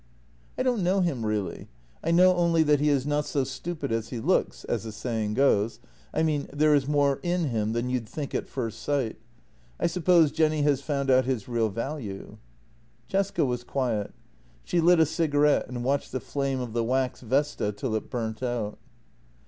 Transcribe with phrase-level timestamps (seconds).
[0.57, 1.67] "I don't know him really.
[2.03, 5.35] I know only that he is not so stupid as he looks— as the saying
[5.35, 5.79] goes—
[6.11, 9.19] I mean, there is more in him than you'd think at first sight.
[9.79, 12.39] I suppose Jenny has found out his real value."
[13.11, 14.11] Cesca was quiet.
[14.63, 18.41] She lit a cigarette and watched the flame of the wax vesta till it burnt
[18.41, 18.79] out.